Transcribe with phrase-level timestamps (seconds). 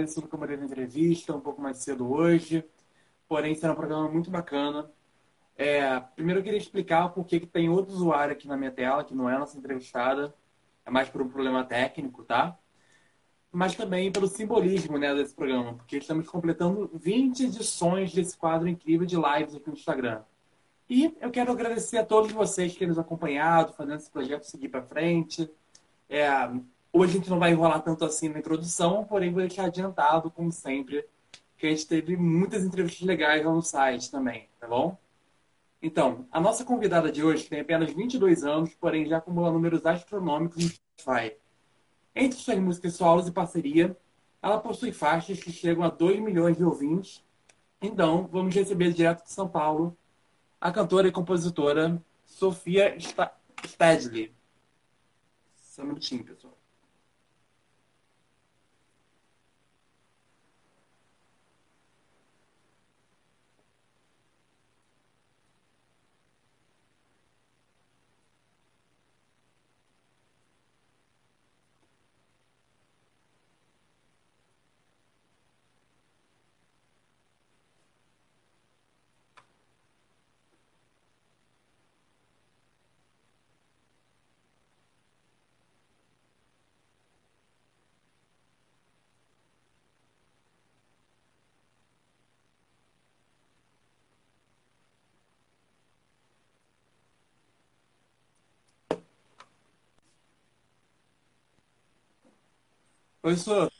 [0.00, 2.64] esse Luca Moreira entrevista um pouco mais cedo hoje,
[3.28, 4.90] porém será um programa muito bacana.
[5.56, 9.14] É, primeiro eu queria explicar por que tem outro usuário aqui na minha tela, que
[9.14, 10.34] não é nossa entrevistada,
[10.84, 12.58] é mais por um problema técnico, tá?
[13.52, 19.06] Mas também pelo simbolismo né, desse programa, porque estamos completando 20 edições desse quadro incrível
[19.06, 20.22] de lives aqui no Instagram.
[20.88, 24.68] E eu quero agradecer a todos vocês que têm nos acompanhado, fazendo esse projeto seguir
[24.68, 25.48] para frente.
[26.08, 26.28] É,
[26.96, 30.52] Hoje a gente não vai enrolar tanto assim na introdução, porém vou deixar adiantado, como
[30.52, 31.04] sempre,
[31.58, 34.96] que a gente teve muitas entrevistas legais lá no site também, tá bom?
[35.82, 40.62] Então, a nossa convidada de hoje tem apenas 22 anos, porém já acumula números astronômicos
[40.62, 41.36] no Spotify.
[42.14, 43.96] Entre suas músicas solos e parceria,
[44.40, 47.24] ela possui faixas que chegam a 2 milhões de ouvintes.
[47.82, 49.98] Então, vamos receber direto de São Paulo
[50.60, 52.96] a cantora e compositora Sofia
[53.64, 54.32] Stadley.
[55.56, 56.53] Só um minutinho, pessoal.
[103.24, 103.70] Oi, Sô.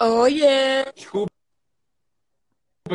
[0.00, 0.90] Oiê!
[0.96, 1.30] Desculpa,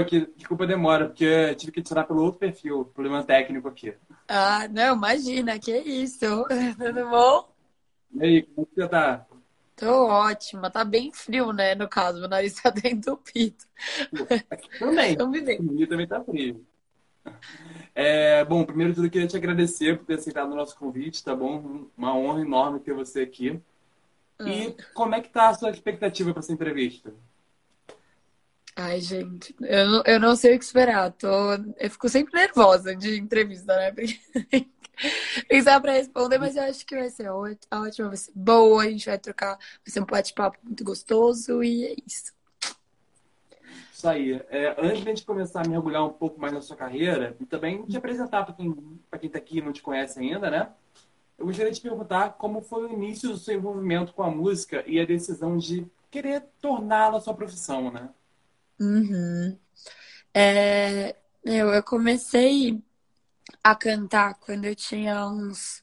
[0.07, 3.93] que, desculpa a demora, porque tive que tirar pelo outro perfil, problema técnico aqui.
[4.27, 6.47] Ah, não, imagina, que isso.
[6.79, 7.53] Tudo bom?
[8.15, 9.27] E aí, como é que você tá?
[9.75, 10.71] Tô ótima.
[10.71, 11.75] Tá bem frio, né?
[11.75, 13.67] No caso, meu nariz tá dentro do pito.
[14.79, 15.13] Também.
[15.13, 16.65] O também tá frio.
[17.93, 21.23] É, bom, primeiro de tudo, eu queria te agradecer por ter aceitado o nosso convite,
[21.23, 21.85] tá bom?
[21.95, 23.61] Uma honra enorme ter você aqui.
[24.41, 24.83] E ah.
[24.93, 27.13] como é que tá a sua expectativa para essa entrevista?
[28.75, 31.11] Ai, gente, eu não, eu não sei o que esperar.
[31.11, 33.93] Tô, eu fico sempre nervosa de entrevista, né?
[35.49, 39.05] Pensar para responder, mas eu acho que vai ser ótimo, vai ser boa, a gente
[39.05, 42.33] vai trocar, vai ser um bate-papo muito gostoso e é isso.
[43.91, 44.41] Isso aí.
[44.49, 47.45] É, antes de a gente começar a mergulhar um pouco mais na sua carreira, e
[47.45, 48.69] também te apresentar para quem
[49.03, 50.69] está quem tá aqui e não te conhece ainda, né?
[51.39, 54.99] Eu gostaria de perguntar como foi o início do seu envolvimento com a música e
[54.99, 58.09] a decisão de querer torná-la sua profissão, né?
[58.77, 59.57] Uhum.
[60.33, 62.83] É, eu, eu comecei
[63.63, 65.81] a cantar quando eu tinha uns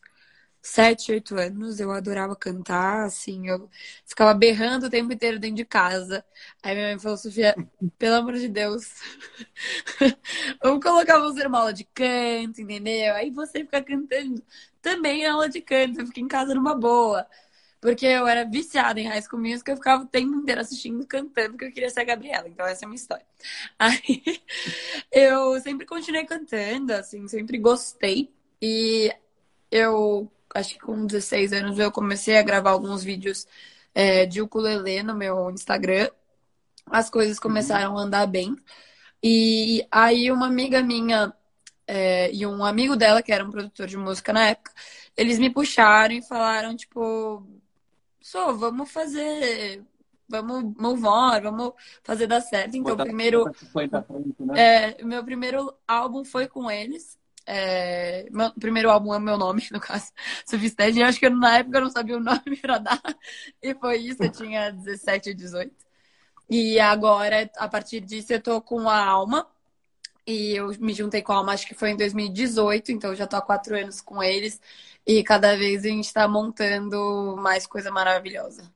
[0.60, 3.70] sete, oito anos, eu adorava cantar, assim, eu
[4.04, 6.24] ficava berrando o tempo inteiro dentro de casa.
[6.62, 7.54] Aí minha mãe falou, Sofia,
[7.98, 8.84] pelo amor de Deus,
[10.62, 13.14] vamos colocar você numa aula de canto, entendeu?
[13.14, 14.42] Aí você fica cantando
[14.86, 17.26] também aula de canto, eu fiquei em casa numa boa.
[17.80, 21.58] Porque eu era viciada em High School Musical, eu ficava o tempo inteiro assistindo, cantando,
[21.58, 22.48] que eu queria ser a Gabriela.
[22.48, 23.26] Então, essa é a minha história.
[23.78, 24.22] Aí,
[25.10, 28.32] eu sempre continuei cantando, assim, sempre gostei.
[28.62, 29.12] E
[29.70, 33.46] eu acho que com 16 anos eu comecei a gravar alguns vídeos
[33.94, 36.08] é, de ukulele no meu Instagram.
[36.86, 37.98] As coisas começaram uhum.
[37.98, 38.56] a andar bem.
[39.22, 41.34] E aí uma amiga minha
[41.86, 44.72] é, e um amigo dela, que era um produtor de música na época,
[45.16, 47.46] eles me puxaram e falaram, tipo,
[48.20, 49.84] só vamos fazer
[50.28, 52.76] vamos move on, vamos fazer dar certo.
[52.76, 53.44] Então, o primeiro.
[54.40, 54.96] Né?
[54.98, 57.18] É, meu primeiro álbum foi com eles.
[57.48, 60.10] É, meu primeiro álbum é meu nome, no caso,
[60.44, 61.00] Sufisted.
[61.02, 63.00] Acho que na época eu não sabia o nome pra dar.
[63.62, 65.86] E foi isso, eu tinha 17 ou 18.
[66.48, 69.46] E agora, a partir disso, eu tô com a Alma.
[70.26, 73.26] E eu me juntei com a Alma, acho que foi em 2018, então eu já
[73.26, 74.60] tô há quatro anos com eles.
[75.06, 78.68] E cada vez a gente tá montando mais coisa maravilhosa.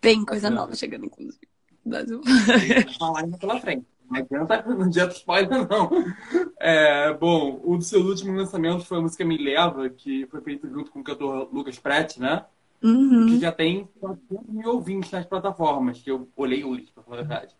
[0.00, 1.48] Tem coisa nova chegando, inclusive.
[2.98, 3.86] Falar pela frente.
[4.10, 5.90] Não adianta, não adianta spoiler, não.
[6.60, 10.68] É, bom, o do seu último lançamento foi a música Me Leva, que foi feito
[10.68, 12.44] junto com o cantor Lucas Pratt, né?
[12.82, 13.26] Uhum.
[13.26, 13.88] Que já tem
[14.48, 17.56] mil ouvintes nas plataformas, que eu olhei hoje, pra falar a verdade.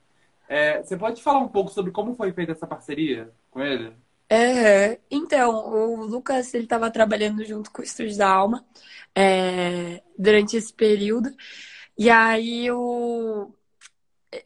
[0.53, 3.97] É, você pode falar um pouco sobre como foi feita essa parceria com ele?
[4.29, 8.67] É, então, o Lucas, ele estava trabalhando junto com o Estúdio da Alma
[9.15, 11.35] é, durante esse período.
[11.99, 13.53] E aí, o,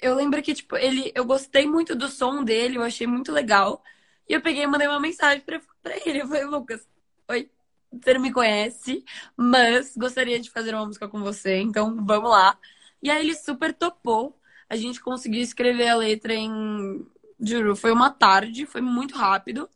[0.02, 3.82] eu lembro que, tipo, ele, eu gostei muito do som dele, eu achei muito legal.
[4.28, 5.60] E eu peguei e mandei uma mensagem pra
[6.06, 6.22] ele.
[6.22, 6.88] Eu falei, Lucas,
[7.28, 7.50] oi,
[7.92, 9.04] você não me conhece,
[9.36, 12.58] mas gostaria de fazer uma música com você, então vamos lá.
[13.02, 14.38] E aí ele super topou.
[14.68, 17.06] A gente conseguiu escrever a letra em.
[17.40, 19.68] Juro, foi uma tarde, foi muito rápido.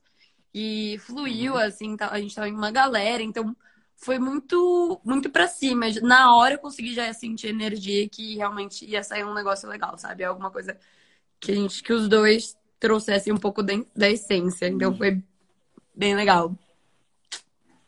[0.54, 1.58] E fluiu, Uhum.
[1.58, 3.56] assim, tá- a gente tava em uma galera, então
[3.96, 5.86] foi muito, muito pra cima.
[6.02, 10.24] Na hora eu consegui já sentir energia que realmente ia sair um negócio legal, sabe?
[10.24, 10.78] Alguma coisa
[11.40, 14.68] que a gente, que os dois trouxessem um pouco da, da essência.
[14.68, 15.22] Então foi
[15.94, 16.54] bem legal.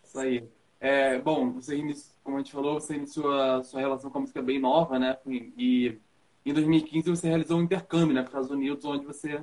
[0.02, 0.48] Isso aí.
[0.80, 1.76] É, bom, você
[2.24, 5.16] como a gente falou, você iniciou a sua relação com a música bem nova, né?
[5.26, 5.98] E
[6.44, 9.42] em 2015 você realizou um intercâmbio, né, para os Estados Unidos, onde você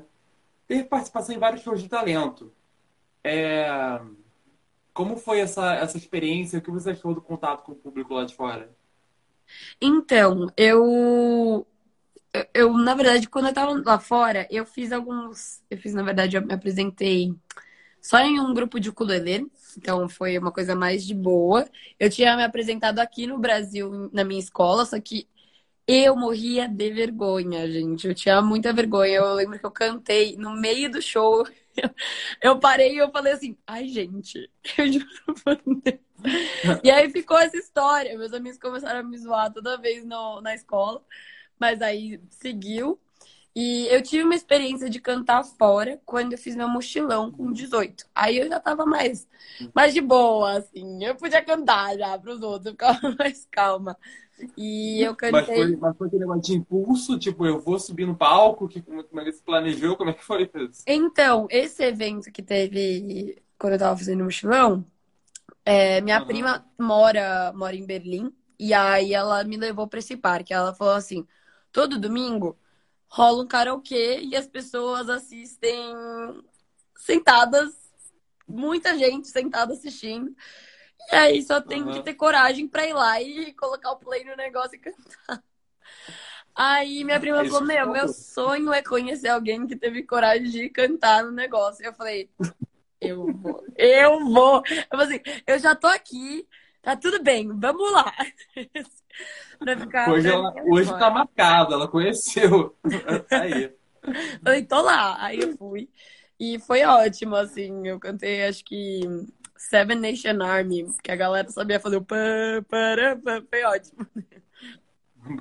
[0.68, 2.52] teve participação em vários shows de talento.
[3.24, 4.00] É,
[4.94, 6.60] como foi essa, essa experiência?
[6.60, 8.70] O que você achou do contato com o público lá de fora?
[9.82, 11.66] Então, eu,
[12.34, 15.62] eu, eu, na verdade, quando eu tava lá fora, eu fiz alguns.
[15.70, 17.34] Eu fiz, na verdade, eu me apresentei
[18.02, 19.46] só em um grupo de ukulele,
[19.78, 21.68] então foi uma coisa mais de boa.
[22.00, 25.28] Eu tinha me apresentado aqui no Brasil, na minha escola, só que
[25.92, 28.08] eu morria de vergonha, gente.
[28.08, 29.16] Eu tinha muita vergonha.
[29.16, 31.44] Eu lembro que eu cantei no meio do show.
[32.42, 35.08] Eu, parei e eu falei assim, ai, gente, eu juro
[35.46, 36.00] por Deus.
[36.84, 38.18] E aí ficou essa história.
[38.18, 41.02] Meus amigos começaram a me zoar toda vez no, na escola,
[41.58, 43.00] mas aí seguiu.
[43.56, 48.06] E eu tive uma experiência de cantar fora quando eu fiz meu mochilão com 18.
[48.14, 49.26] Aí eu já tava mais,
[49.74, 51.04] mais de boa, assim.
[51.04, 53.98] Eu podia cantar já pros outros, eu ficava mais calma.
[54.58, 55.56] E eu Mas cantei.
[55.56, 59.04] foi, mas foi aquele negócio de impulso, tipo, eu vou subir no palco, que, como,
[59.04, 60.84] como é que você planejou, como é que foi isso?
[60.88, 64.86] Então, esse evento que teve quando eu tava fazendo mochilão,
[65.66, 66.28] é, minha Aham.
[66.28, 70.54] prima mora, mora em Berlim, e aí ela me levou pra esse parque.
[70.54, 71.28] Ela falou assim:
[71.72, 72.58] todo domingo
[73.08, 75.94] rola um karaokê e as pessoas assistem
[76.96, 77.74] sentadas,
[78.48, 80.36] muita gente sentada assistindo.
[81.12, 82.04] E aí só tem que Aham.
[82.04, 85.44] ter coragem pra ir lá e colocar o play no negócio e cantar.
[86.56, 90.50] Aí minha prima Isso falou: Meu, que meu sonho é conhecer alguém que teve coragem
[90.50, 91.84] de cantar no negócio.
[91.86, 92.30] Eu falei:
[93.02, 94.62] Eu vou, eu vou.
[94.68, 96.48] Eu falei assim: Eu já tô aqui,
[96.82, 98.14] tá tudo bem, vamos lá.
[100.10, 101.00] Hoje, ela, hoje fora.
[101.00, 102.78] tá marcado, ela conheceu.
[103.32, 103.74] Aí.
[104.44, 105.22] Falei, tô lá.
[105.24, 105.90] Aí eu fui.
[106.40, 107.86] E foi ótimo, assim.
[107.86, 109.02] Eu cantei, acho que
[109.60, 113.44] Seven Nation Army, que a galera sabia fazer o pã, pará, pã.
[113.50, 114.08] Foi ótimo.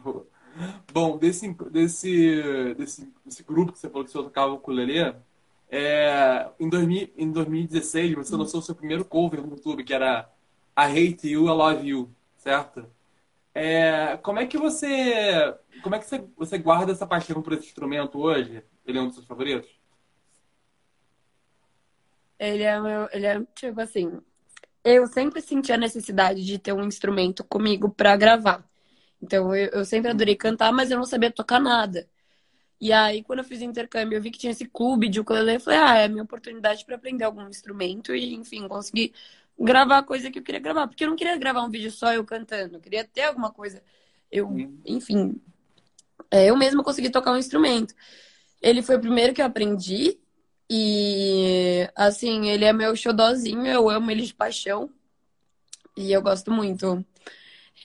[0.02, 0.26] Boa.
[0.92, 5.14] Bom, desse, desse, desse, desse grupo que você falou que você tocava o ukulele,
[5.70, 10.28] é, em, 2000, em 2016 você lançou o seu primeiro cover no YouTube, que era
[10.76, 12.86] I Hate You, I Love You, certo?
[13.54, 17.66] É, como é que você, como é que você, você guarda essa paixão por esse
[17.66, 18.64] instrumento hoje?
[18.84, 19.77] Ele é um dos seus favoritos?
[22.38, 24.20] Ele é meu, ele é tipo assim.
[24.84, 28.64] Eu sempre senti a necessidade de ter um instrumento comigo pra gravar.
[29.20, 32.08] Então eu, eu sempre adorei cantar, mas eu não sabia tocar nada.
[32.80, 35.56] E aí, quando eu fiz o intercâmbio, eu vi que tinha esse clube de ukulele.
[35.56, 39.12] Eu falei, ah, é a minha oportunidade para aprender algum instrumento e, enfim, conseguir
[39.58, 40.86] gravar a coisa que eu queria gravar.
[40.86, 42.76] Porque eu não queria gravar um vídeo só eu cantando.
[42.76, 43.82] Eu queria ter alguma coisa.
[44.30, 44.48] Eu,
[44.86, 45.40] enfim,
[46.30, 47.94] é, eu mesma consegui tocar um instrumento.
[48.62, 50.18] Ele foi o primeiro que eu aprendi.
[50.70, 53.66] E, assim, ele é meu xodózinho.
[53.66, 54.90] Eu amo ele de paixão.
[55.96, 57.04] E eu gosto muito.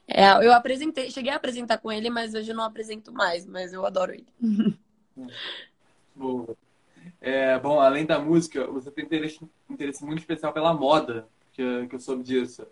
[0.07, 3.73] É, eu apresentei, cheguei a apresentar com ele, mas hoje eu não apresento mais, mas
[3.73, 4.27] eu adoro ele.
[6.15, 6.55] Boa.
[7.19, 11.95] É, bom, além da música, você tem interesse, interesse muito especial pela moda, que, que
[11.95, 12.65] eu soube disso.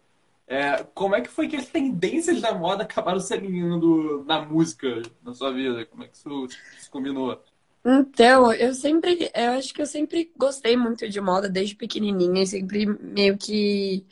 [0.45, 5.01] É, como é que foi que as tendências da moda acabaram se alinhando na música
[5.23, 5.85] na sua vida?
[5.85, 7.41] Como é que isso se combinou?
[7.83, 12.85] Então, eu sempre, eu acho que eu sempre gostei muito de moda desde pequenininha, sempre
[12.85, 14.05] meio que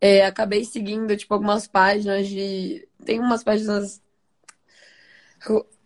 [0.00, 2.88] é, acabei seguindo, tipo, algumas páginas de.
[3.04, 4.02] Tem umas páginas.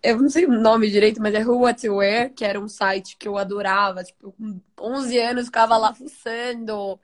[0.02, 2.68] Eu não sei o nome direito, mas é Who What to Wear, que era um
[2.68, 4.04] site que eu adorava.
[4.04, 6.98] Tipo, com 11 anos ficava lá fuçando.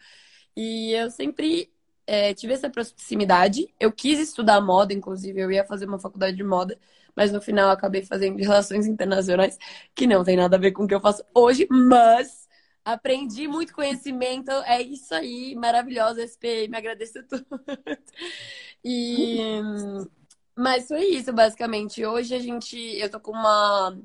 [0.57, 1.73] E eu sempre
[2.07, 3.69] é, tive essa proximidade.
[3.81, 6.79] Eu quis estudar moda, inclusive, eu ia fazer uma faculdade de moda,
[7.16, 9.59] mas no final acabei fazendo relações internacionais,
[9.95, 12.49] que não tem nada a ver com o que eu faço hoje, mas
[12.85, 14.50] aprendi muito conhecimento.
[14.64, 17.47] É isso aí, maravilhosa SP, me agradeço tudo.
[18.85, 19.38] E
[20.57, 22.04] mas foi isso, basicamente.
[22.04, 23.97] Hoje a gente, eu tô com uma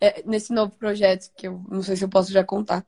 [0.00, 2.86] é, nesse novo projeto que eu não sei se eu posso já contar.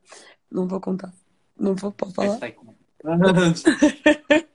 [0.49, 1.13] Não vou contar.
[1.57, 2.29] Não vou falar.
[2.29, 2.57] Hashtag.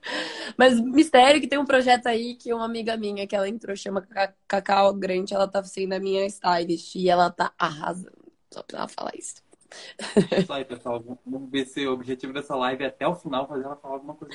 [0.57, 4.01] Mas mistério que tem um projeto aí que uma amiga minha que ela entrou, chama
[4.01, 8.15] Ca- Cacau Grande, ela tá sendo a minha stylist e ela tá arrasando.
[8.53, 9.35] Só precisava falar isso.
[10.33, 11.03] Isso aí, pessoal.
[11.25, 14.15] Vamos ver se o objetivo dessa live é até o final fazer ela falar alguma
[14.15, 14.33] coisa.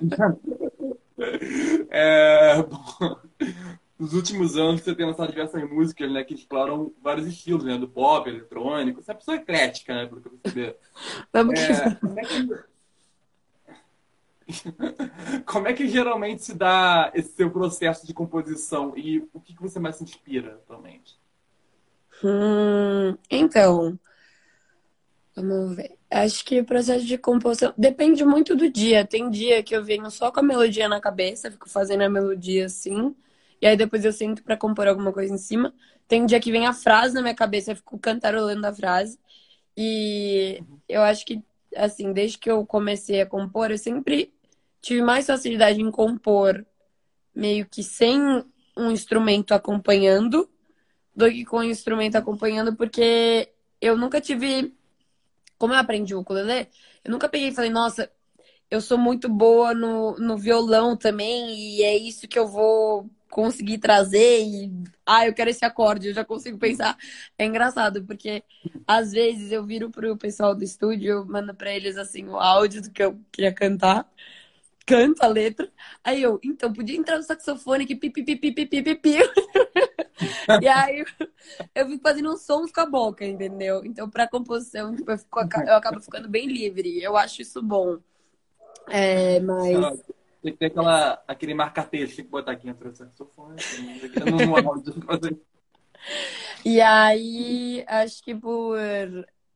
[1.90, 3.16] É, bom,
[3.98, 7.88] nos últimos anos você tem lançado diversas músicas, né, que exploram vários estilos, né, do
[7.88, 9.02] pop, eletrônico.
[9.02, 10.76] Você é uma pessoa eclética, né, pelo que vê.
[11.32, 12.75] Vamos É, como é que
[15.44, 19.62] como é que geralmente se dá esse seu processo de composição e o que que
[19.62, 21.18] você mais se inspira atualmente?
[22.22, 23.98] Hum, então,
[25.34, 25.96] vamos ver.
[26.10, 29.04] Acho que o processo de composição depende muito do dia.
[29.04, 32.66] Tem dia que eu venho só com a melodia na cabeça, fico fazendo a melodia
[32.66, 33.14] assim,
[33.60, 35.74] e aí depois eu sento pra compor alguma coisa em cima.
[36.08, 39.18] Tem dia que vem a frase na minha cabeça, eu fico cantarolando a frase.
[39.76, 41.42] E eu acho que,
[41.74, 44.32] assim, desde que eu comecei a compor, eu sempre
[44.80, 46.64] tive mais facilidade em compor
[47.34, 48.20] meio que sem
[48.76, 50.48] um instrumento acompanhando
[51.14, 54.74] do que com o instrumento acompanhando, porque eu nunca tive.
[55.58, 56.68] Como eu aprendi o ukulele,
[57.02, 58.10] eu nunca peguei e falei, nossa,
[58.70, 63.78] eu sou muito boa no, no violão também, e é isso que eu vou conseguir
[63.78, 64.70] trazer, e
[65.06, 66.96] ah, eu quero esse acorde, eu já consigo pensar.
[67.38, 68.44] É engraçado, porque
[68.86, 72.82] às vezes eu viro pro pessoal do estúdio, eu mando pra eles assim o áudio
[72.82, 74.06] do que eu queria cantar,
[74.86, 75.70] canto a letra.
[76.02, 79.18] Aí eu, então, podia entrar no saxofone aqui, pipipipipipipi.
[80.62, 81.04] e aí
[81.74, 83.84] eu fico fazendo um som com a boca, entendeu?
[83.84, 87.02] Então, pra composição, tipo, eu, fico, eu acabo ficando bem livre.
[87.02, 87.98] Eu acho isso bom.
[88.88, 90.00] É, mas.
[90.42, 93.56] Tem que ter aquela, aquele marca-texto que botar aqui entre o saxofone.
[96.64, 98.76] E aí, acho que por.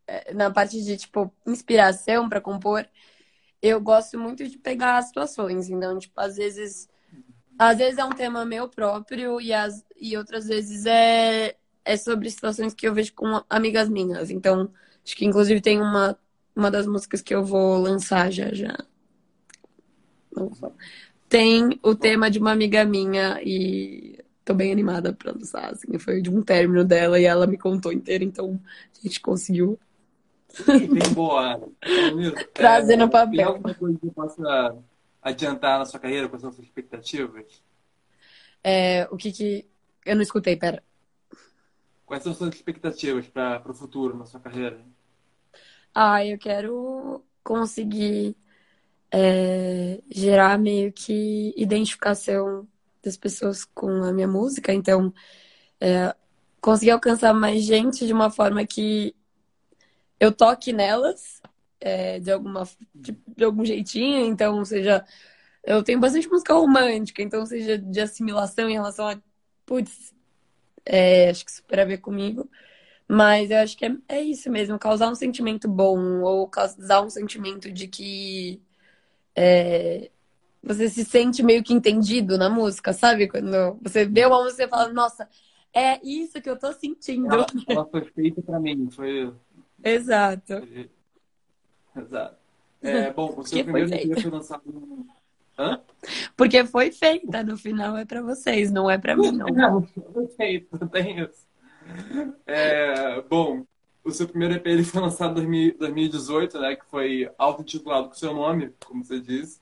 [0.06, 2.86] É, na parte de, tipo, inspiração para compor,
[3.62, 5.68] eu gosto muito de pegar as situações.
[5.68, 6.88] Então, tipo, às vezes.
[7.58, 12.30] Às vezes é um tema meu próprio e, as, e outras vezes é, é sobre
[12.30, 14.30] situações que eu vejo com amigas minhas.
[14.30, 14.72] Então,
[15.04, 16.18] acho que inclusive tem uma,
[16.56, 18.78] uma das músicas que eu vou lançar já já.
[21.28, 25.98] Tem o tema de uma amiga minha e tô bem animada pra lançar, assim.
[25.98, 28.58] Foi de um término dela e ela me contou inteira, então
[28.98, 29.78] a gente conseguiu
[30.92, 31.60] Bem boa.
[32.08, 33.46] Nisso, trazer no Tem papel.
[33.46, 34.42] alguma coisa que possa
[35.22, 37.62] adiantar na sua carreira, quais são as suas expectativas?
[38.62, 39.68] É, o que que.
[40.04, 40.82] Eu não escutei, pera.
[42.04, 44.84] Quais são as suas expectativas para o futuro na sua carreira?
[45.94, 48.36] Ah, eu quero conseguir
[49.12, 52.68] é, gerar meio que identificação
[53.04, 55.12] das pessoas com a minha música, então
[55.80, 56.14] é,
[56.60, 59.16] conseguir alcançar mais gente de uma forma que
[60.20, 61.40] eu toque nelas
[61.80, 65.04] é, de alguma de, de algum jeitinho, então seja
[65.64, 69.18] eu tenho bastante música romântica, então seja de assimilação em relação a
[69.66, 70.14] putz,
[70.84, 72.48] é, acho que super a ver comigo.
[73.12, 77.10] Mas eu acho que é, é isso mesmo, causar um sentimento bom, ou causar um
[77.10, 78.62] sentimento de que
[79.34, 80.10] é,
[80.62, 83.26] você se sente meio que entendido na música, sabe?
[83.26, 85.28] Quando você vê uma música e fala, nossa,
[85.74, 87.32] é isso que eu tô sentindo.
[87.32, 89.32] Ela, ela foi feita para mim, foi.
[89.82, 90.54] Exato.
[91.96, 92.36] Exato.
[92.82, 94.20] É, bom, o seu foi primeiro EP feita.
[94.22, 94.62] foi lançado.
[94.66, 95.06] no-
[95.58, 95.80] Hã?
[96.36, 99.46] Porque foi feita, no final é pra vocês, não é pra mim, não.
[99.52, 101.46] Não, perfeito, tem isso.
[102.46, 103.64] É, bom,
[104.02, 106.76] o seu primeiro EP ele foi lançado em 2018, né?
[106.76, 109.60] Que foi auto-intitulado com seu nome, como você disse.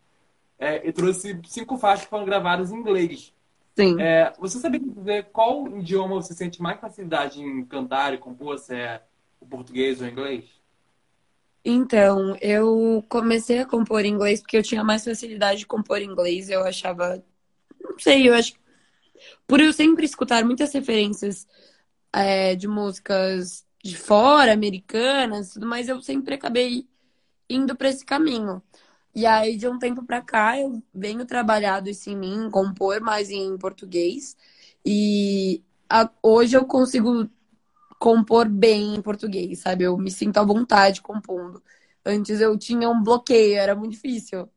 [0.58, 3.32] É, e trouxe cinco faixas que foram gravadas em inglês.
[3.76, 4.00] Sim.
[4.00, 8.58] É, você sabia dizer qual idioma você sente mais facilidade em cantar e compor?
[8.58, 9.02] Se é
[9.40, 10.44] o português ou o inglês?
[11.64, 16.48] Então, eu comecei a compor inglês porque eu tinha mais facilidade de compor inglês.
[16.48, 17.22] Eu achava,
[17.80, 18.54] não sei, eu acho
[19.46, 21.46] por eu sempre escutar muitas referências
[22.12, 26.86] é, de músicas de fora, americanas, tudo mais, eu sempre acabei
[27.50, 28.62] indo para esse caminho.
[29.14, 33.30] E aí, de um tempo para cá, eu venho trabalhado isso em mim, compor mais
[33.30, 34.36] em português.
[34.84, 37.28] E a- hoje eu consigo
[37.98, 39.84] compor bem em português, sabe?
[39.84, 41.62] Eu me sinto à vontade compondo.
[42.04, 44.48] Antes eu tinha um bloqueio, era muito difícil.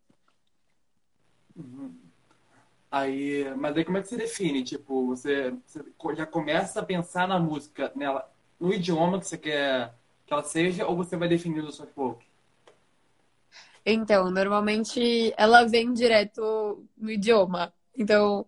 [2.89, 4.63] Aí, mas aí como é que você define?
[4.63, 5.83] Tipo, você, você
[6.15, 8.29] já começa a pensar na música, nela,
[8.59, 9.93] no idioma que você quer
[10.25, 12.25] que ela seja, ou você vai definindo aos poucos?
[13.85, 17.73] Então, normalmente ela vem direto no idioma.
[17.97, 18.45] Então,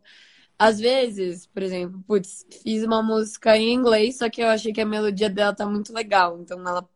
[0.58, 4.82] às vezes, por exemplo, putz, fiz uma música em inglês, só que eu achei que
[4.82, 6.40] a melodia dela tá muito legal.
[6.42, 6.88] Então, ela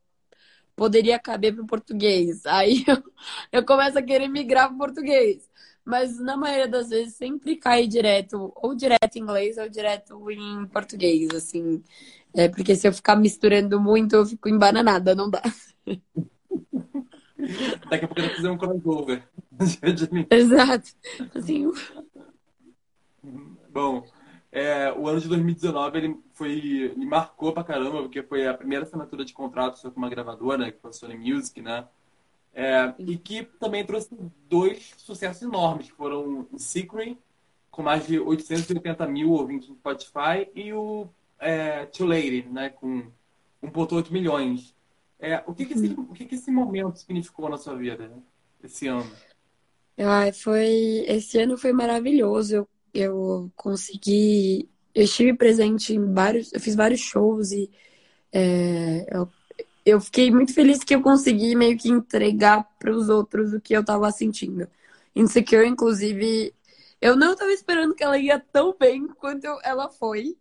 [0.76, 2.46] poderia caber pro português.
[2.48, 3.04] Aí eu,
[3.52, 5.50] eu começo a querer migrar pro português.
[5.84, 10.66] Mas na maioria das vezes sempre cai direto, ou direto em inglês ou direto em
[10.68, 11.82] português, assim.
[12.34, 15.42] É porque se eu ficar misturando muito, eu fico embananada, não dá.
[17.90, 19.24] Daqui a pouco eu vou fazer um crossover.
[20.30, 20.90] Exato.
[21.34, 21.72] Assim,
[23.78, 24.04] Bom,
[24.52, 28.86] É, o ano de 2019 ele foi, ele marcou pra caramba, porque foi a primeira
[28.86, 31.88] assinatura de contrato com uma gravadora, né, que foi a Sony Music, né?
[32.56, 34.10] É, e que também trouxe
[34.50, 37.20] dois sucessos enormes, que foram o Secret,
[37.70, 41.08] com mais de 880 mil ouvintes no Spotify, e o
[41.38, 43.12] é, Too Lady, né, com
[43.62, 44.74] 1,8 milhões.
[45.20, 48.18] É, o que, que, esse, o que, que esse momento significou na sua vida, né?
[48.64, 49.12] esse ano?
[50.00, 52.56] Ai, foi, esse ano foi maravilhoso.
[52.56, 57.70] Eu, eu consegui, eu estive presente em vários, eu fiz vários shows e
[58.32, 59.30] é, eu,
[59.86, 63.74] eu fiquei muito feliz que eu consegui meio que entregar para os outros o que
[63.76, 64.68] eu estava sentindo.
[65.16, 66.54] Insecure, inclusive,
[67.02, 70.38] eu não estava esperando que ela ia tão bem quanto eu- ela foi,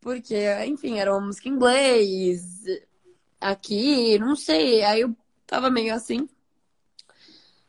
[0.00, 2.64] porque, enfim, era uma música em inglês,
[3.40, 5.16] aqui, não sei, aí eu
[5.46, 6.28] tava meio assim.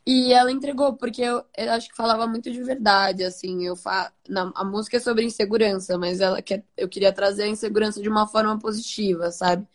[0.09, 4.11] E ela entregou, porque eu, eu acho que falava muito de verdade, assim, eu fa...
[4.27, 8.09] Na, a música é sobre insegurança, mas ela quer, eu queria trazer a insegurança de
[8.09, 9.67] uma forma positiva, sabe?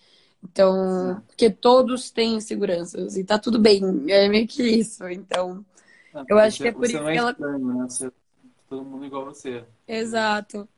[0.43, 5.07] Então, porque todos têm inseguranças e tá tudo bem, é meio que isso.
[5.09, 5.65] Então,
[6.15, 7.85] Ah, eu acho que é por isso é que ela estranho, né?
[7.89, 8.13] Você,
[8.69, 9.65] todo mundo igual você.
[9.87, 10.69] Exato.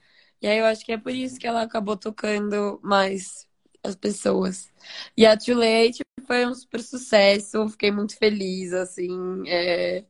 [0.40, 3.48] E aí eu acho que é por isso que ela acabou tocando mais
[3.86, 4.70] as pessoas.
[5.16, 10.04] E a Too Late foi um super sucesso, eu fiquei muito feliz, assim, é,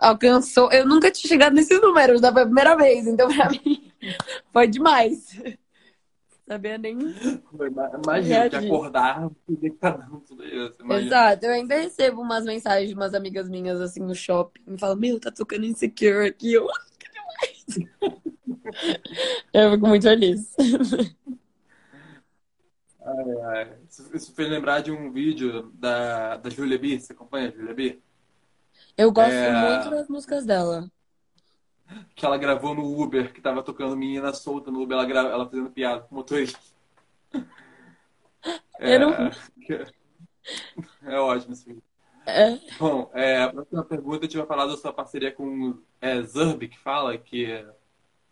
[0.00, 0.70] alcançou.
[0.72, 2.32] Eu nunca tinha chegado nesses números, né?
[2.32, 3.92] Foi a primeira vez, então pra mim
[4.52, 5.40] foi demais.
[6.46, 6.98] Sabia nem
[8.02, 9.70] Imagina, de acordar e
[10.26, 10.76] tudo isso.
[10.80, 11.06] Imagina.
[11.06, 14.96] Exato, eu ainda recebo umas mensagens de umas amigas minhas assim no shopping, me falam,
[14.96, 17.90] meu, tá tocando Insecure aqui, eu, "Ah, que demais.
[19.52, 20.54] Eu fico muito feliz.
[23.56, 26.98] É, Isso, isso fez lembrar de um vídeo da, da Julia B.
[26.98, 28.02] Você acompanha a Julia B?
[28.96, 30.90] Eu gosto É, muito das músicas dela.
[32.14, 35.20] que ela gravou no Uber, que tava tocando Menina Solta no Uber, ela, gra...
[35.20, 36.58] ela fazendo piada com o motorista.
[38.78, 39.10] É, não.
[41.02, 41.82] é ótimo esse vídeo.
[42.26, 46.68] É, Bom, é, a próxima pergunta, eu tinha falado da sua parceria com é, Zurb,
[46.68, 47.64] que fala que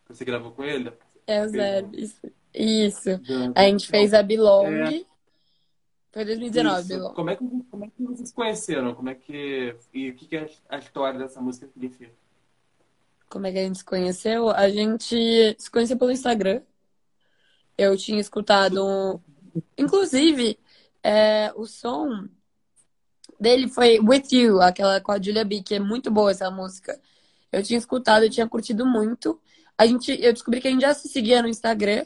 [0.09, 0.93] você gravou com ele.
[1.27, 2.21] é o um- Isso.
[2.61, 3.11] Isso.
[3.25, 3.53] Zurb.
[3.55, 5.07] A gente fez a É, Belong.
[6.13, 6.89] Foi 2019, isso.
[6.89, 7.15] Belong.
[7.15, 8.95] Como é, que, como é que vocês se conheceram?
[8.95, 12.11] Como é que, e o que, que a, a história dessa música significa?
[13.29, 14.49] Como é que a gente se conheceu?
[14.51, 16.63] A gente se conheceu pelo Instagram.
[17.77, 18.85] Eu tinha escutado.
[18.85, 19.21] um-
[19.77, 20.59] Inclusive,
[21.03, 22.27] é, o som
[23.39, 26.99] dele foi With You, aquela com a Julia B, que é muito boa essa música.
[27.53, 29.41] Eu tinha escutado, eu tinha curtido muito.
[29.77, 32.05] A gente, eu descobri que a gente já se seguia no Instagram.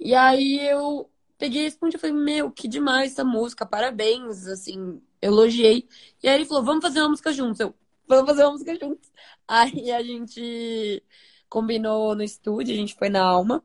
[0.00, 5.86] E aí eu peguei e respondi, falei, meu, que demais essa música, parabéns, assim, elogiei.
[6.22, 7.60] E aí ele falou, vamos fazer uma música juntos.
[7.60, 7.74] Eu,
[8.08, 9.10] vamos fazer uma música juntos.
[9.48, 11.02] Aí a gente
[11.48, 13.64] combinou no estúdio, a gente foi na Alma.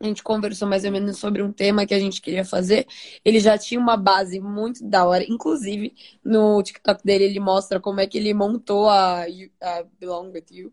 [0.00, 2.86] A gente conversou mais ou menos sobre um tema que a gente queria fazer.
[3.24, 5.24] Ele já tinha uma base muito da hora.
[5.24, 10.46] Inclusive, no TikTok dele, ele mostra como é que ele montou a, a Belong With
[10.50, 10.72] You.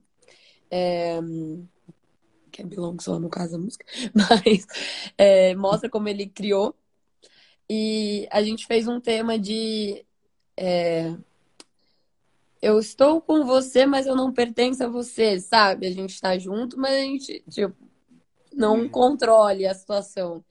[0.69, 1.21] É,
[2.53, 3.85] que é Belong só no caso a música.
[4.13, 4.65] Mas
[5.17, 6.75] é, mostra como ele criou.
[7.69, 10.05] E a gente fez um tema de
[10.55, 11.15] é,
[12.63, 15.85] eu estou com você, mas eu não pertenço a você, sabe?
[15.85, 17.75] A gente tá junto, mas a gente, tipo,
[18.55, 18.89] não Hum.
[18.89, 20.41] controle a situação.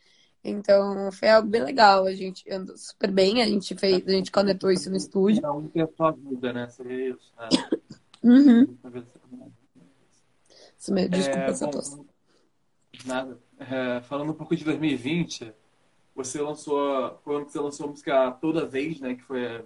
[0.45, 2.05] Então, foi algo bem legal.
[2.05, 5.43] A gente andou super bem, a gente fez, a gente conectou isso no estúdio.
[5.51, 6.69] Um tem a sua vida, né?
[6.69, 7.49] Seria isso, né?
[8.23, 8.77] Uhum.
[10.91, 12.01] Mesmo, desculpa É, essa tosse.
[13.07, 13.39] nada.
[13.59, 15.53] É, falando um pouco de 2020,
[16.15, 19.15] você lançou, foi ano que você lançou a música Toda Vez, né?
[19.15, 19.65] Que foi,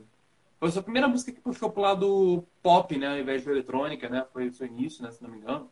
[0.58, 3.08] foi a sua primeira música que puxou pro lado pop, né?
[3.08, 4.26] Ao invés de eletrônica, né?
[4.32, 5.10] Foi o seu início, né?
[5.10, 5.70] Se não me engano.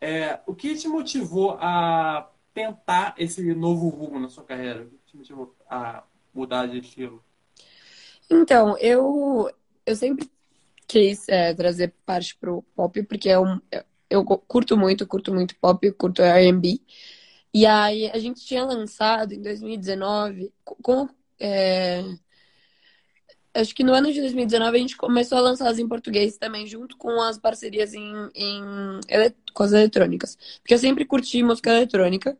[0.00, 4.84] É, o que te motivou a tentar esse novo rumo na sua carreira?
[4.84, 6.02] O que te motivou a
[6.34, 7.22] mudar de estilo?
[8.30, 9.50] Então, eu,
[9.84, 10.30] eu sempre
[10.86, 13.60] quis é, trazer parte pro pop, porque é um,
[14.10, 16.80] eu curto muito, curto muito pop, curto R&B.
[17.54, 22.02] E aí a gente tinha lançado em 2019, com, é,
[23.54, 26.66] acho que no ano de 2019 a gente começou a lançar as em português também,
[26.66, 28.62] junto com as parcerias em, em
[29.54, 30.36] com as eletrônicas.
[30.60, 32.36] Porque eu sempre curti música eletrônica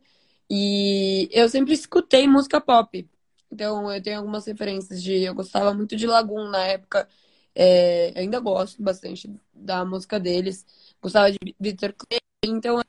[0.49, 3.07] e eu sempre escutei música pop.
[3.51, 5.23] Então eu tenho algumas referências de.
[5.23, 7.07] Eu gostava muito de Lagoon na época.
[7.55, 10.65] É, ainda gosto bastante da música deles.
[11.01, 12.19] Gostava de Victor Clay.
[12.43, 12.81] Então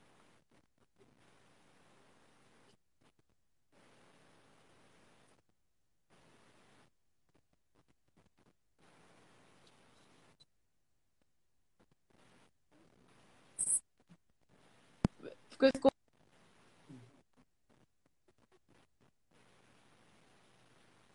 [15.57, 15.93] coisas.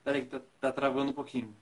[0.03, 1.55] Peraí, tá, tá travando um pouquinho.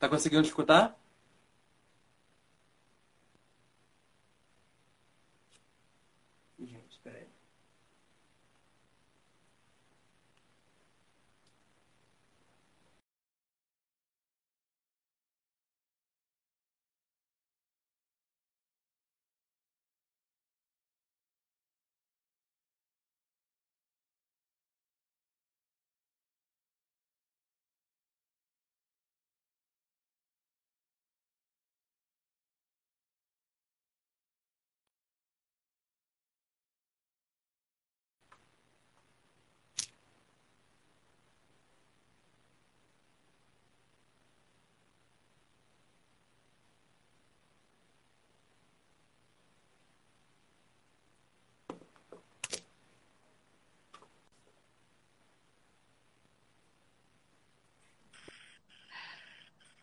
[0.00, 0.98] Tá conseguindo escutar?
[6.58, 7.28] Gente, espera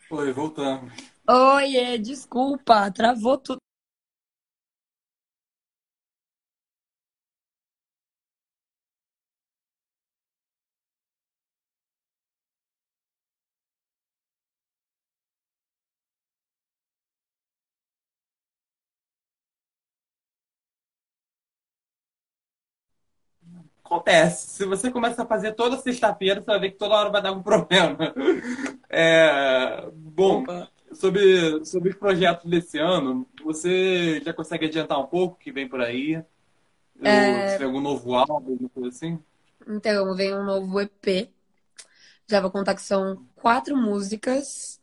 [0.09, 0.93] Oi, voltamos.
[1.29, 3.66] Oiê, desculpa, travou tudo.
[23.87, 24.49] Acontece.
[24.49, 27.31] Se você começa a fazer toda sexta-feira, você vai ver que toda hora vai dar
[27.31, 28.13] um problema.
[28.89, 30.69] É, bom, Opa.
[30.91, 35.67] sobre, sobre os projetos desse ano, você já consegue adiantar um pouco o que vem
[35.67, 36.21] por aí?
[37.01, 37.49] É.
[37.49, 39.19] Se tem algum novo álbum, alguma coisa assim?
[39.67, 41.29] Então, vem um novo EP.
[42.27, 44.81] Já vou contar que são quatro músicas.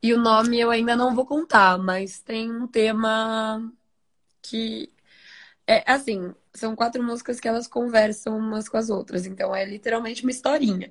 [0.00, 3.72] E o nome eu ainda não vou contar, mas tem um tema
[4.42, 4.92] que
[5.68, 10.22] é assim, são quatro músicas que elas conversam umas com as outras, então é literalmente
[10.22, 10.90] uma historinha.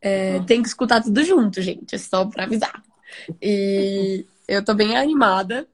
[0.00, 0.46] É, Uhum.
[0.46, 2.82] tem que escutar tudo junto, gente, é só pra avisar.
[3.40, 5.68] E eu tô bem animada.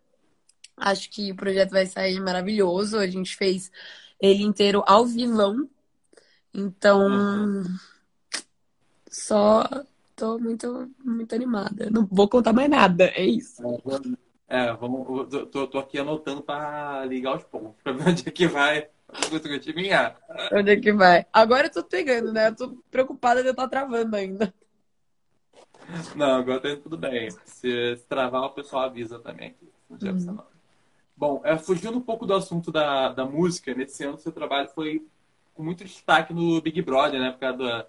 [0.77, 2.99] Acho que o projeto vai sair maravilhoso.
[2.99, 3.71] A gente fez
[4.21, 5.69] ele inteiro ao vivão.
[6.53, 7.65] Então, Uhum.
[9.11, 9.65] só
[10.15, 11.91] tô muito, muito animada.
[11.91, 13.63] Não vou contar mais nada, é isso.
[14.49, 18.31] É, vamos, eu tô, tô aqui anotando para ligar os pontos, para ver onde é
[18.31, 18.89] que vai
[19.61, 20.19] time ganhar.
[20.53, 21.27] Onde é que vai?
[21.33, 22.49] Agora eu tô pegando, né?
[22.49, 24.53] Eu tô preocupada de eu estar travando ainda.
[26.15, 27.31] Não, agora tá indo tudo bem.
[27.45, 29.55] Se, se travar, o pessoal avisa também.
[29.89, 30.45] não.
[31.17, 35.07] Bom, é, fugindo um pouco do assunto da, da música, nesse ano seu trabalho foi
[35.55, 37.31] com muito destaque no Big Brother, né?
[37.31, 37.87] Por causa da,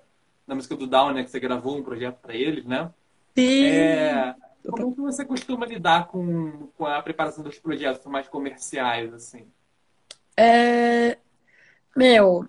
[0.48, 1.24] da música do Down, né?
[1.24, 2.90] Que você gravou um projeto para eles, né?
[3.36, 3.66] Sim.
[3.66, 4.36] É,
[4.72, 9.48] como que você costuma lidar com, com a preparação dos projetos mais comerciais, assim?
[10.36, 11.18] É...
[11.96, 12.48] Meu,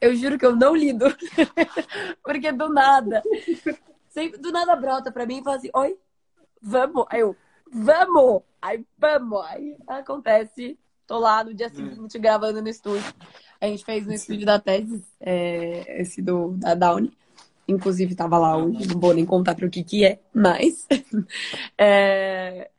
[0.00, 1.06] eu juro que eu não lido.
[2.22, 3.22] Porque do nada,
[4.08, 5.98] sempre do nada brota pra mim e fala assim: Oi,
[6.60, 7.06] vamos.
[7.08, 7.36] Aí eu,
[7.72, 8.42] vamos.
[8.60, 9.44] Aí vamos.
[9.46, 10.78] Aí acontece.
[11.06, 13.14] Tô lá no dia seguinte gravando no estúdio.
[13.60, 17.16] A gente fez no estúdio da Tese, é, esse do, da Downy.
[17.68, 20.88] Inclusive, tava lá hoje, não vou nem contar para o que que é, mas
[21.76, 22.70] é,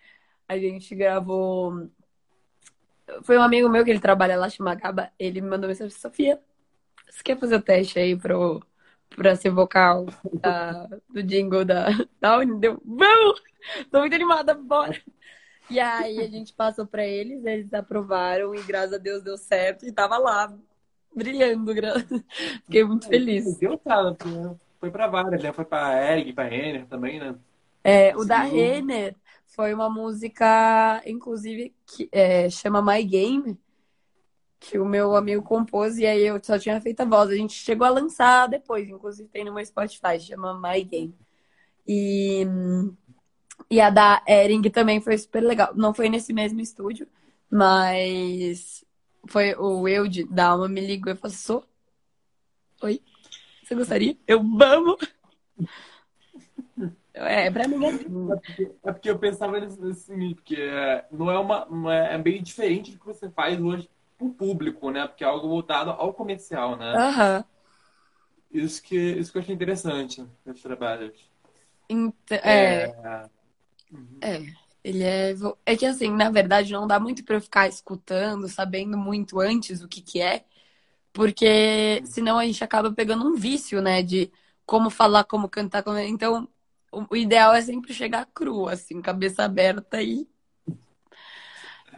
[0.47, 1.87] a gente gravou.
[3.23, 6.39] Foi um amigo meu que ele trabalha lá, chama Gaba, ele me mandou mensagem, Sofia,
[7.09, 8.63] você quer fazer o teste aí pro,
[9.15, 10.05] pra ser vocal
[10.41, 11.85] da, do jingle da,
[12.19, 12.59] da Uni?
[12.59, 13.41] Deu, vamos!
[13.91, 14.99] Tô muito animada, bora!
[15.69, 19.85] E aí a gente passou pra eles, eles aprovaram e graças a Deus deu certo
[19.85, 20.51] e tava lá,
[21.15, 21.73] brilhando.
[21.75, 21.93] gra-
[22.65, 23.57] Fiquei muito feliz.
[23.57, 24.15] Deu, cara,
[24.79, 25.51] foi para várias, né?
[25.51, 27.35] Foi para Egg, para Renner também, né?
[27.83, 28.63] É, o da Conseguiu.
[28.63, 29.15] Renner
[29.47, 33.59] foi uma música, inclusive, que é, chama My Game,
[34.59, 37.29] que o meu amigo compôs e aí eu só tinha feito a voz.
[37.29, 41.15] A gente chegou a lançar depois, inclusive tem no meu Spotify, chama My Game.
[41.87, 42.45] E,
[43.69, 45.73] e a da Ering também foi super legal.
[45.75, 47.07] Não foi nesse mesmo estúdio,
[47.49, 48.85] mas
[49.27, 51.65] foi o Eude da Alma me ligou e falou: Sou?
[52.81, 53.01] Oi?
[53.69, 54.17] Você gostaria?
[54.27, 54.97] Eu vamos!
[57.13, 58.31] É, pra mim é assim.
[58.31, 62.17] É porque, é porque eu pensava nesse, nesse porque é, não é uma, é, é
[62.17, 65.07] bem diferente do que você faz hoje pro público, né?
[65.07, 66.95] Porque é algo voltado ao comercial, né?
[66.95, 67.45] Aham.
[68.51, 71.29] Isso que, isso que eu achei interessante nos trabalhos.
[71.87, 73.29] Então, é, É...
[73.93, 74.17] uhum.
[74.19, 74.41] é,
[74.83, 75.35] ele é.
[75.63, 79.83] É que assim, na verdade, não dá muito pra eu ficar escutando, sabendo muito antes
[79.83, 80.45] o que que é,
[81.13, 84.31] porque senão a gente acaba pegando um vício, né, de
[84.65, 85.97] como falar, como cantar, como...
[85.97, 86.47] Então,
[86.91, 90.27] o ideal é sempre chegar cru, assim, cabeça aberta e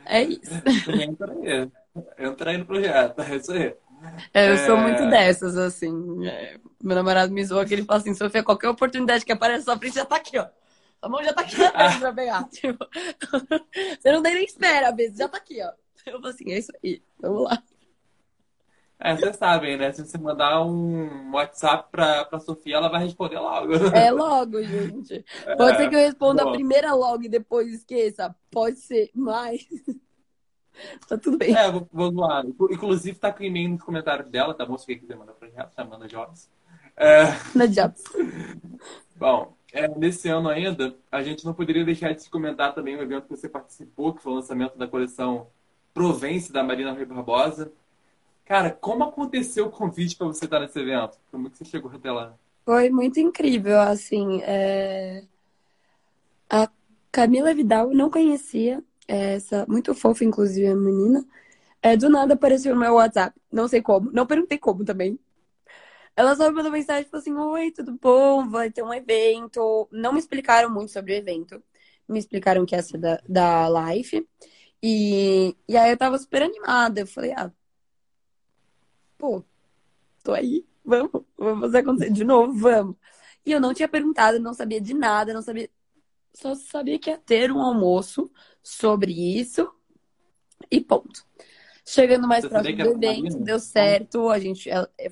[0.06, 0.54] é isso.
[0.90, 1.72] Entra aí.
[2.18, 3.22] Entra aí no projeto.
[3.22, 3.76] É isso aí.
[4.34, 5.10] É, eu sou muito É...
[5.10, 6.28] dessas, assim.
[6.28, 9.74] É, meu namorado me zoa que ele fala assim, Sofia, qualquer oportunidade que aparece na
[9.74, 10.48] sua frente já tá aqui, ó.
[11.02, 12.44] A mão já tá aqui na frente pra pegar.
[12.50, 12.86] Tipo,
[14.00, 15.72] você não tem nem espera, às vezes, já tá aqui, ó.
[16.06, 17.62] Eu falo assim, é isso aí, vamos lá.
[19.04, 19.92] É, vocês sabem, né?
[19.92, 23.74] Se você mandar um WhatsApp pra, pra Sofia, ela vai responder logo.
[23.96, 25.26] É logo, gente.
[25.58, 26.52] Pode ser que eu responda a Bom.
[26.52, 28.36] primeira logo e depois esqueça.
[28.52, 29.66] Pode ser, mas
[31.10, 31.56] tá tudo bem.
[31.56, 32.46] É, vou, vou zoar.
[32.46, 34.78] Inclu- Inclusive, tá com e-mail nos comentários dela, tá bom?
[34.78, 35.84] Se você quiser mandar pra ela, tá?
[35.84, 36.50] Manda Jobs.
[36.96, 37.24] É,
[37.56, 38.02] Não adianta.
[39.16, 43.02] bom, é, nesse ano ainda, a gente não poderia deixar de se comentar também o
[43.02, 45.48] evento que você participou, que foi o lançamento da coleção
[45.94, 47.72] Provence, da Marina Rui Barbosa.
[48.46, 51.18] Cara, como aconteceu o convite pra você estar nesse evento?
[51.32, 52.38] Como que você chegou até lá?
[52.66, 54.42] Foi muito incrível, assim.
[54.44, 55.24] é,
[56.50, 56.70] A
[57.12, 61.26] Camila Vidal não conhecia, é, essa muito fofa, inclusive, a menina.
[61.82, 65.20] É, do nada apareceu no meu WhatsApp, não sei como, não perguntei como também.
[66.16, 68.50] Ela só me mandou mensagem e falou assim: Oi, tudo bom?
[68.50, 69.88] Vai ter um evento.
[69.92, 71.64] Não me explicaram muito sobre o evento.
[72.08, 74.28] Me explicaram que ia ser da, da Life.
[74.84, 77.02] E, e aí eu tava super animada.
[77.02, 77.52] Eu falei: Ah,
[79.22, 79.44] pô,
[80.24, 82.96] tô aí, vamos, vamos fazer acontecer de novo, vamos.
[83.46, 85.70] E eu não tinha perguntado, não sabia de nada, não sabia.
[86.34, 88.32] Só sabia que ia ter um almoço
[88.64, 89.72] sobre isso
[90.72, 91.26] e ponto.
[91.86, 94.70] Chegando mais Você próximo do evento, deu certo, a gente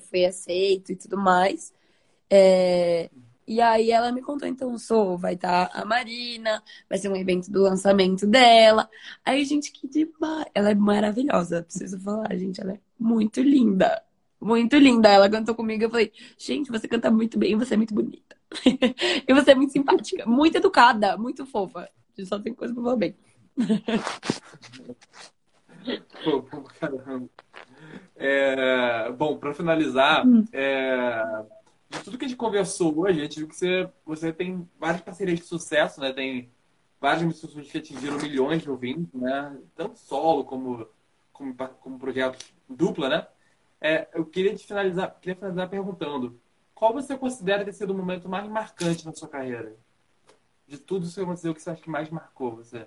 [0.08, 1.72] foi aceito e tudo mais.
[2.30, 3.10] É,
[3.46, 7.50] E aí ela me contou, então, sou, vai estar a Marina, vai ser um evento
[7.50, 8.88] do lançamento dela.
[9.24, 10.46] Aí, gente, que demais.
[10.54, 14.02] Ela é maravilhosa, preciso falar, gente, ela é muito linda.
[14.40, 15.08] Muito linda.
[15.08, 18.36] Ela cantou comigo, eu falei, gente, você canta muito bem, você é muito bonita.
[19.28, 21.88] E você é muito simpática, muito educada, muito fofa.
[22.24, 23.16] Só tem coisa pra falar bem.
[26.24, 27.28] Pô, pô, caramba.
[28.16, 30.44] É, bom, para finalizar, Hum.
[30.52, 31.22] é,
[31.88, 35.00] de tudo que a gente conversou hoje, a gente viu que você, você tem várias
[35.00, 36.12] parcerias de sucesso, né?
[36.12, 36.50] Tem
[37.00, 39.56] várias pessoas que atingiram milhões de ouvintes, né?
[39.74, 40.86] Tanto solo como,
[41.32, 43.26] como, como projetos dupla, né?
[43.80, 46.40] É, eu queria te finalizar, queria finalizar perguntando,
[46.74, 49.76] qual você considera ter sido o momento mais marcante na sua carreira?
[50.66, 52.86] De tudo isso que aconteceu, o que você acha que mais marcou você?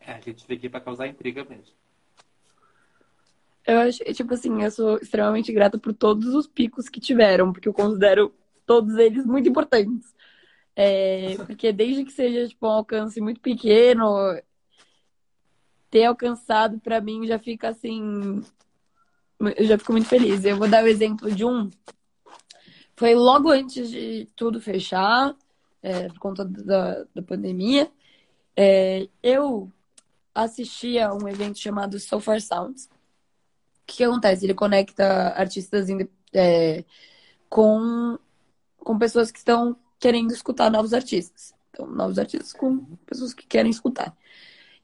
[0.00, 1.74] É, a gente veio aqui para causar intriga mesmo.
[3.66, 7.66] Eu acho, tipo assim, eu sou extremamente grata por todos os picos que tiveram, porque
[7.66, 8.34] eu considero
[8.66, 10.14] todos eles muito importantes.
[10.76, 14.06] É, porque desde que seja, tipo, um alcance muito pequeno,
[15.94, 18.42] ter alcançado pra mim já fica assim.
[19.38, 20.44] Eu já fico muito feliz.
[20.44, 21.70] Eu vou dar o exemplo de um.
[22.96, 25.36] Foi logo antes de tudo fechar,
[25.80, 27.88] é, por conta da, da pandemia.
[28.56, 29.70] É, eu
[30.34, 32.86] assistia a um evento chamado So Far Sounds.
[32.86, 32.90] O
[33.86, 34.44] que, que acontece?
[34.44, 35.86] Ele conecta artistas
[36.32, 36.84] é,
[37.48, 38.18] com,
[38.78, 41.54] com pessoas que estão querendo escutar novos artistas.
[41.70, 44.12] Então, novos artistas com pessoas que querem escutar.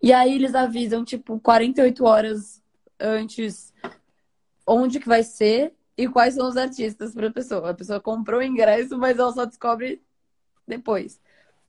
[0.02, 2.62] E aí eles avisam, tipo, 48 horas
[2.98, 3.72] antes
[4.66, 7.70] onde que vai ser e quais são os artistas para a pessoa.
[7.70, 10.00] A pessoa comprou o ingresso, mas ela só descobre
[10.66, 11.20] depois.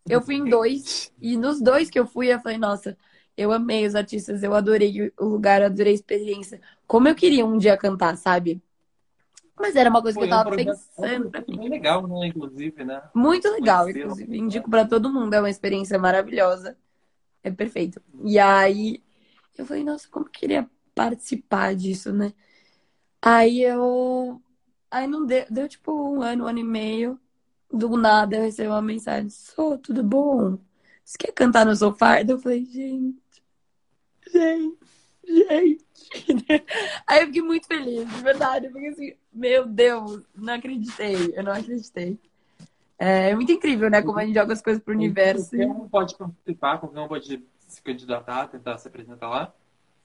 [0.07, 2.97] Eu fui em dois, e nos dois que eu fui, eu falei, nossa,
[3.37, 6.59] eu amei os artistas, eu adorei o lugar, adorei a experiência.
[6.87, 8.61] Como eu queria um dia cantar, sabe?
[9.59, 11.57] Mas era uma coisa que Foi eu um tava projeto, um pensando projeto mim.
[11.57, 12.27] bem legal, né?
[12.27, 13.01] Inclusive, né?
[13.13, 14.37] Muito legal, inclusive.
[14.37, 16.75] Indico pra todo mundo, é uma experiência maravilhosa.
[17.43, 18.01] É perfeito.
[18.23, 19.03] E aí
[19.57, 22.33] eu falei, nossa, como eu queria participar disso, né?
[23.21, 24.41] Aí eu.
[24.89, 27.19] Aí não deu, deu tipo um ano, um ano e meio.
[27.71, 30.57] Do nada eu recebi uma mensagem: Sou, tudo bom?
[31.05, 32.21] Você quer cantar no sofá?
[32.21, 33.43] Eu falei, gente,
[34.33, 34.77] gente,
[35.27, 35.85] gente.
[37.07, 38.67] Aí eu fiquei muito feliz, de verdade.
[38.67, 42.19] Eu fiquei assim, meu Deus, não acreditei, eu não acreditei.
[43.03, 43.99] É muito incrível, né?
[44.03, 45.49] Como a gente joga as coisas pro universo.
[45.49, 49.51] Qualquer um pode participar, qualquer um pode se candidatar, tentar se apresentar lá.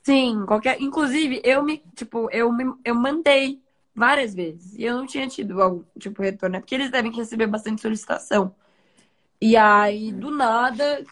[0.02, 0.80] Sim, qualquer.
[0.80, 3.60] Inclusive, eu me, tipo, eu me, eu mandei
[3.94, 6.60] várias vezes e eu não tinha tido algum tipo retorno, né?
[6.60, 8.54] Porque eles devem receber bastante solicitação.
[9.38, 11.04] E aí, do nada,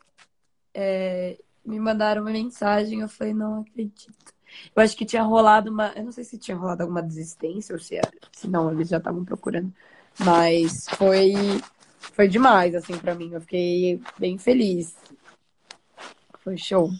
[0.73, 4.33] é, me mandaram uma mensagem, eu falei, não acredito.
[4.75, 5.93] Eu acho que tinha rolado uma.
[5.95, 8.01] Eu não sei se tinha rolado alguma desistência ou se,
[8.33, 9.71] se não, eles já estavam procurando.
[10.19, 11.35] Mas foi,
[12.13, 13.33] foi demais, assim, para mim.
[13.33, 14.97] Eu fiquei bem feliz.
[16.41, 16.91] Foi show.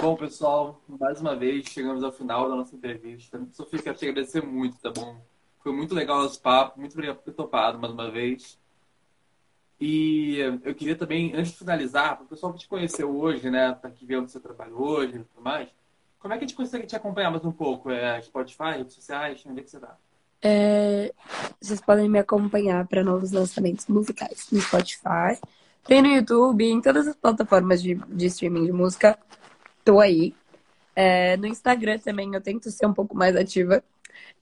[0.00, 3.44] Bom, pessoal, mais uma vez chegamos ao final da nossa entrevista.
[3.52, 5.20] Sofia, quero te agradecer muito, tá bom?
[5.60, 8.58] Foi muito legal esse papo, muito obrigado por ter topado mais uma vez.
[9.80, 13.72] E eu queria também, antes de finalizar, para o pessoal que te conheceu hoje, né,
[13.74, 15.68] tá aqui vendo o seu trabalho hoje e tudo mais,
[16.18, 17.90] como é que a gente consegue te acompanhar mais um pouco?
[17.90, 19.96] É, Spotify, redes sociais, onde é que você tá?
[20.42, 21.12] É,
[21.60, 25.38] vocês podem me acompanhar para novos lançamentos musicais no Spotify,
[25.84, 29.18] tem no YouTube, em todas as plataformas de, de streaming de música.
[29.84, 30.34] Tô aí.
[30.94, 33.82] É, no Instagram também eu tento ser um pouco mais ativa.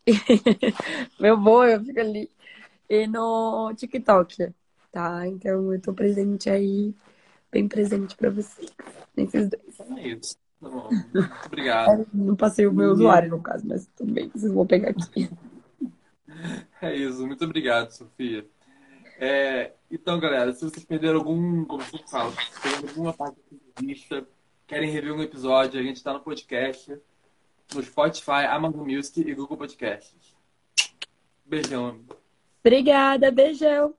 [1.21, 2.31] Meu bom, eu fico ali.
[2.89, 4.55] E no TikTok
[4.97, 5.27] tá?
[5.29, 6.95] Então eu tô presente aí,
[7.53, 8.73] bem presente para vocês,
[9.15, 9.81] nesses dois.
[9.99, 10.39] É isso.
[10.59, 10.89] Tá bom.
[10.89, 12.07] Muito obrigado.
[12.15, 15.29] não passei o meu usuário, no caso, mas tudo bem, vocês vão pegar aqui.
[16.81, 18.47] É isso, muito obrigado, Sofia.
[19.19, 24.27] É, então, galera, se vocês perderam algum, como eu se perderam alguma parte da entrevista,
[24.67, 26.99] querem rever um episódio, a gente está no podcast,
[27.75, 30.37] no Spotify, Amazon Music e Google Podcasts.
[31.45, 32.01] Beijão.
[32.63, 33.95] Obrigada, beijão.